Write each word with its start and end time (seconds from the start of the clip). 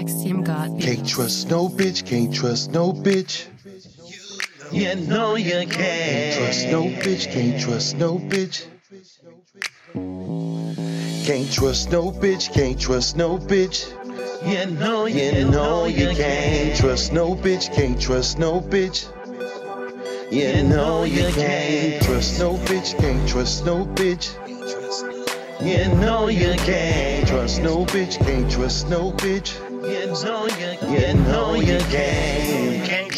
Maxime 0.00 0.42
got 0.42 0.80
Can't 0.80 1.06
trust 1.06 1.50
no 1.50 1.68
bitch, 1.68 2.06
can't 2.06 2.32
trust 2.34 2.72
no 2.72 2.90
bitch. 2.90 3.44
You 4.72 4.94
know 4.94 5.34
you 5.34 5.66
Can't 5.66 5.70
Can't 5.72 6.38
trust 6.38 6.68
no 6.68 6.84
bitch, 6.84 7.30
can't 7.30 7.60
trust 7.60 7.98
no 7.98 8.18
bitch. 8.18 8.64
Can't 11.26 11.52
trust 11.52 11.90
no 11.92 12.10
bitch, 12.12 12.50
can't 12.50 12.80
trust 12.80 13.18
no 13.18 13.36
bitch. 13.36 13.92
You 14.42 14.70
know 14.74 15.04
you, 15.04 15.20
You 15.20 15.44
know 15.50 15.84
you 15.84 16.06
can. 16.06 16.16
can't 16.16 16.78
trust 16.80 17.12
no 17.12 17.34
bitch, 17.34 17.70
can't 17.74 18.00
trust 18.00 18.38
no 18.38 18.58
bitch. 18.58 19.04
You 20.32 20.62
know 20.62 21.04
you 21.04 21.30
can't 21.32 22.02
trust 22.02 22.40
no 22.40 22.54
bitch, 22.54 22.98
can't 22.98 23.28
trust 23.28 23.66
no 23.66 23.84
bitch. 23.84 24.32
You 25.60 25.94
know 25.96 26.28
you 26.28 26.54
can't 26.54 27.28
Trust 27.28 27.60
no 27.62 27.84
bitch, 27.84 28.16
can't 28.24 28.50
trust 28.50 28.88
no 28.88 29.12
bitch. 29.12 29.69
Know 30.10 30.44
you, 30.58 30.76
You 30.88 31.14
know 31.14 31.54
you 31.54 31.78
can't. 31.88 32.49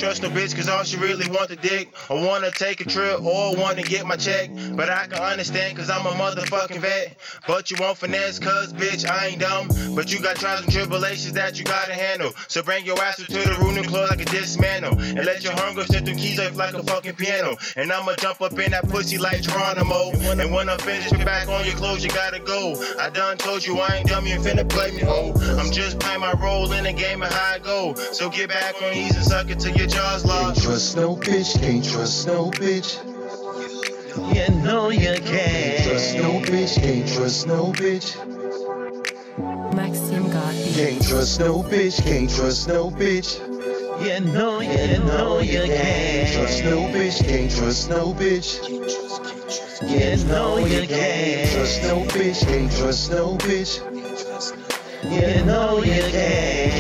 Trust 0.02 0.20
no 0.20 0.30
bitch 0.30 0.56
cause 0.56 0.68
all 0.68 0.82
she 0.82 0.96
really 0.96 1.30
want 1.30 1.48
the 1.48 1.54
dick 1.54 1.94
I 2.10 2.14
wanna 2.14 2.50
take 2.50 2.80
a 2.80 2.84
trip 2.84 3.22
or 3.22 3.54
wanna 3.54 3.84
get 3.84 4.04
my 4.04 4.16
check. 4.16 4.50
But 4.74 4.90
I 4.90 5.06
can 5.06 5.22
understand 5.22 5.78
cause 5.78 5.88
I'm 5.88 6.04
a 6.04 6.10
motherfucking 6.10 6.80
vet. 6.80 7.16
But 7.46 7.70
you 7.70 7.76
won't 7.78 7.96
finesse 7.96 8.40
cause 8.40 8.72
bitch 8.72 9.08
I 9.08 9.28
ain't 9.28 9.40
dumb. 9.40 9.68
But 9.94 10.12
you 10.12 10.20
got 10.20 10.34
trials 10.34 10.64
and 10.64 10.72
tribulations 10.72 11.34
that 11.34 11.56
you 11.56 11.64
gotta 11.64 11.94
handle. 11.94 12.32
So 12.48 12.64
bring 12.64 12.84
your 12.84 13.00
ass 13.00 13.18
to 13.18 13.26
the 13.26 13.56
room 13.60 13.76
and 13.76 13.86
close 13.86 14.10
like 14.10 14.22
a 14.22 14.24
dismantle. 14.24 14.98
And 14.98 15.24
let 15.24 15.44
your 15.44 15.52
hunger 15.52 15.84
set 15.84 16.04
them 16.04 16.16
keys 16.16 16.40
up 16.40 16.56
like 16.56 16.74
a 16.74 16.82
fucking 16.82 17.14
piano. 17.14 17.54
And 17.76 17.92
I'ma 17.92 18.16
jump 18.18 18.40
up 18.40 18.58
in 18.58 18.72
that 18.72 18.88
pussy 18.88 19.18
like 19.18 19.42
Geronimo. 19.42 20.10
And 20.10 20.52
when 20.52 20.68
I'm 20.68 20.80
finished, 20.80 21.12
back 21.24 21.46
on 21.46 21.64
your 21.64 21.76
clothes, 21.76 22.02
you 22.02 22.10
gotta 22.10 22.40
go. 22.40 22.74
I 22.98 23.08
done 23.08 23.38
told 23.38 23.64
you 23.64 23.78
I 23.78 23.98
ain't 23.98 24.08
dumb, 24.08 24.26
you 24.26 24.40
finna 24.40 24.68
play 24.68 24.90
me, 24.90 25.02
ho. 25.02 25.32
I'm 25.60 25.70
just 25.70 26.00
playing 26.00 26.20
my 26.20 26.32
role 26.32 26.72
in 26.72 26.82
the 26.82 26.92
game 26.92 27.22
and 27.22 27.32
how 27.32 27.54
I 27.54 27.58
go. 27.60 27.94
So 27.94 28.28
get 28.28 28.48
back 28.48 28.82
on 28.82 28.92
ease 28.92 29.14
and 29.14 29.24
suck 29.24 29.48
it 29.48 29.60
till 29.60 29.76
your 29.76 29.91
jaw's 29.92 30.22
Can't 30.22 30.56
trust 30.56 30.96
no 30.96 31.16
bitch, 31.16 31.60
can't 31.60 31.84
trust 31.84 32.26
no 32.26 32.50
bitch. 32.50 32.98
You 34.34 34.54
know 34.62 34.90
you 34.90 35.14
Can't 35.14 35.24
can't 35.24 35.84
trust 35.84 36.16
no 36.16 36.40
bitch, 36.40 36.80
can't 36.80 37.08
trust 37.08 37.46
no 37.46 37.72
bitch. 37.72 38.16
Maxime 39.74 40.30
got 40.30 40.54
Can't 40.74 41.02
trust 41.06 41.40
no 41.40 41.62
bitch, 41.62 42.02
can't 42.02 42.30
trust 42.30 42.68
no 42.68 42.90
bitch. 42.90 43.40
You 44.04 44.20
know 44.32 44.60
you 44.60 44.98
know 44.98 45.40
you 45.40 45.60
Can't 45.60 45.72
can't 45.72 46.32
trust 46.34 46.64
no 46.64 46.78
bitch, 46.88 47.26
can't 47.26 47.50
trust 47.50 47.90
no 47.90 48.12
bitch. 48.12 48.48
You 49.82 50.24
know 50.26 50.58
you 50.58 50.86
Can't 50.86 51.50
trust 51.52 51.82
no 51.82 52.04
bitch, 52.12 52.46
can't 52.46 52.72
trust 52.72 53.10
no 53.10 53.36
bitch. 53.36 53.80
You 55.04 55.44
know 55.44 55.82
you 55.82 56.02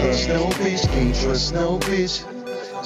Trust 0.00 0.28
no 0.28 0.46
bitch, 0.60 0.86
can't 0.92 1.14
trust 1.14 1.54
no 1.54 1.78
bitch. 1.78 2.31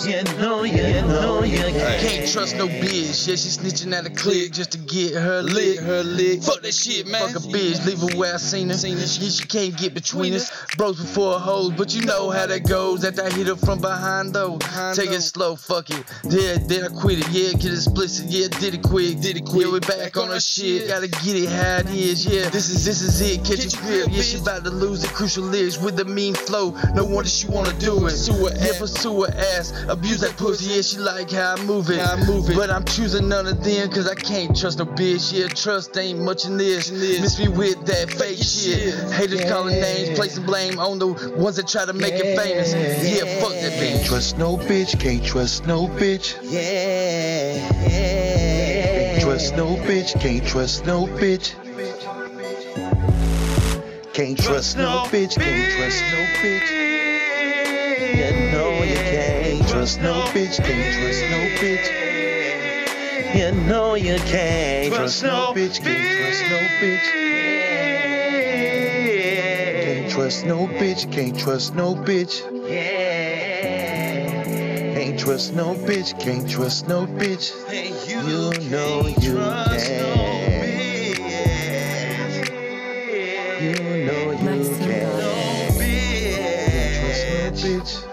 You 0.05 0.23
know 0.39 0.63
you 0.63 0.77
know 1.03 1.43
you 1.43 1.57
can. 1.57 1.73
Can't 1.73 2.31
trust 2.31 2.57
no 2.57 2.69
bitch. 2.69 3.27
Yeah, 3.27 3.37
she 3.37 3.49
snitching 3.49 3.95
at 3.95 4.07
a 4.07 4.11
click 4.11 4.53
just 4.53 4.73
to 4.73 4.79
get 4.79 5.15
her 5.15 5.43
lick. 5.43 5.81
Her 5.81 6.03
lick. 6.03 6.43
Fuck 6.43 6.61
that 6.63 6.75
shit, 6.75 7.07
man. 7.07 7.33
Fuck 7.33 7.45
a 7.45 7.47
bitch, 7.49 7.85
leave 7.87 8.01
her 8.01 8.19
where 8.19 8.35
I 8.35 8.37
seen 8.37 8.69
her. 8.69 8.77
Yeah, 8.77 9.07
she 9.07 9.47
can't 9.47 9.77
get 9.77 9.95
between 9.95 10.35
us. 10.35 10.51
Bros 10.77 11.01
before 11.01 11.37
a 11.37 11.39
hoes, 11.39 11.73
but 11.73 11.95
you 11.95 12.03
know 12.03 12.31
how 12.31 12.47
that 12.47 12.69
goes. 12.69 13.05
After 13.05 13.25
I 13.25 13.31
hit 13.31 13.47
her 13.47 13.57
from 13.57 13.81
behind 13.81 14.35
though, 14.35 14.59
take 14.95 15.11
it 15.11 15.23
slow. 15.23 15.57
Fuck 15.57 15.89
it. 15.89 16.05
Yeah, 16.25 16.59
then 16.61 16.85
I 16.85 16.89
quit 16.89 17.21
it. 17.21 17.29
Yeah, 17.31 17.53
get 17.53 17.73
explicit. 17.73 18.27
Yeah, 18.27 18.49
did 18.49 18.75
it 18.75 18.83
quick. 18.83 19.21
Did 19.21 19.39
it 19.39 19.47
quick. 19.47 19.65
Yeah, 19.65 19.73
we 19.73 19.81
back 19.81 20.17
on 20.19 20.29
her 20.29 20.41
shit. 20.41 20.89
Gotta 20.89 21.09
get 21.09 21.37
it 21.37 21.49
how 21.49 21.79
it 21.79 21.89
is. 21.89 22.27
Yeah, 22.27 22.51
this 22.51 22.69
is 22.69 22.85
this 22.85 23.01
is 23.01 23.21
it. 23.23 23.45
Catch 23.45 23.73
a 23.73 23.77
grip. 23.79 24.09
Yeah, 24.11 24.23
she 24.23 24.39
about 24.39 24.63
to 24.65 24.71
lose 24.71 25.05
it. 25.05 25.11
Crucial 25.11 25.45
lyrics 25.45 25.79
with 25.79 25.97
the 25.97 26.05
mean 26.05 26.35
flow. 26.35 26.77
No 26.95 27.05
wonder 27.05 27.31
she 27.31 27.47
wanna 27.47 27.73
do 27.79 28.07
it. 28.07 28.15
Yeah, 28.29 28.79
pursue 28.79 29.25
her 29.25 29.35
ass. 29.35 29.73
Abuse 29.89 30.21
that 30.21 30.37
pussy. 30.37 30.75
Yeah, 30.75 30.83
she 30.83 30.99
like 30.99 31.31
how 31.31 31.55
I 31.55 31.63
move 31.65 31.91
it. 31.91 32.01
I 32.01 32.17
move 32.27 32.51
it. 32.51 32.57
But 32.57 32.71
I'm 32.71 32.85
choosing 32.85 33.29
none 33.29 33.47
of 33.47 33.63
them 33.63 33.89
cause 33.91 34.09
I 34.09 34.15
can't 34.17 34.57
trust 34.57 34.79
no 34.79 34.87
bitch. 34.87 35.33
Yeah, 35.33 35.47
trust 35.49 35.97
ain't 35.97 36.19
much 36.21 36.45
in 36.45 36.57
this. 36.57 36.91
Miss 36.91 37.39
me 37.39 37.49
with 37.49 37.87
that 37.87 38.11
fake 38.11 38.39
shit. 38.39 38.95
Haters 39.13 39.45
calling 39.45 39.81
names, 39.81 40.19
placing 40.19 40.45
blame 40.45 40.79
on 40.81 40.99
the 40.99 41.09
ones 41.37 41.57
that 41.57 41.69
try 41.69 41.85
to 41.85 41.93
make 41.93 42.15
it 42.15 42.37
famous. 42.37 42.73
Yeah, 42.75 43.41
fuck 43.41 43.53
that 43.53 43.73
bitch. 43.73 43.87
Can't 43.87 44.01
bitch. 44.01 44.07
trust 44.07 44.39
no 44.39 44.57
bitch, 44.57 44.99
can't 44.99 45.25
trust 45.25 45.67
no 45.67 45.87
bitch. 45.87 46.37
Yeah. 46.43 47.69
Can't 47.71 49.23
trust 49.23 49.57
no 49.57 49.77
bitch, 49.77 50.21
can't 50.21 50.45
trust 50.47 50.85
no 50.85 51.07
bitch. 51.07 51.55
Can't 54.13 54.39
trust 54.43 54.77
no 54.77 55.05
bitch, 55.11 55.37
can't 55.39 55.73
trust 55.77 56.03
no 56.11 56.19
bitch. 56.43 56.86
Trust 59.87 60.03
no 60.03 60.25
bitch, 60.35 60.59
can't 60.65 60.95
trust 60.97 61.23
no 61.31 61.39
bitch. 61.63 61.87
You 63.37 63.53
know 63.69 63.95
you 63.95 64.19
can. 64.27 64.91
Trust 64.91 65.23
no 65.23 65.53
bitch, 65.55 65.81
can't 65.81 66.09
trust 66.11 66.43
no 66.51 66.59
bitch. 66.81 67.07
Can't 69.85 70.11
trust 70.11 70.45
no 70.45 70.67
bitch, 70.67 71.07
can't 71.13 71.39
trust 71.39 71.77
no 71.77 71.95
bitch. 71.95 72.43
Can't 74.97 75.21
trust 75.21 75.55
no 75.55 75.75
bitch, 75.77 76.19
can't 76.19 76.51
trust 76.51 76.89
no 76.89 77.07
bitch. 77.07 77.53
You 78.27 78.51
know 78.69 79.07
you 79.07 79.15
can. 79.15 79.79
You 83.63 83.75
know 84.05 84.33
you 84.33 84.39
can. 84.79 85.05
Can't 85.79 86.95
trust 86.99 87.23
no 87.31 87.69
bitch. 87.69 88.06